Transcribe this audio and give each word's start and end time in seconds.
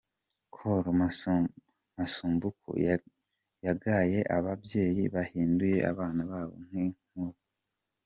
Col 0.55 0.85
Masumbuko 1.97 2.69
yagaye 3.67 4.19
ababyeyi 4.37 5.03
bahinduye 5.13 5.77
abana 5.91 6.21
babo 6.31 6.55
nk’inturo. 6.67 7.39